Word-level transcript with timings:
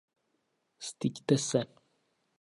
Styďte 0.89 1.37
se. 1.37 1.61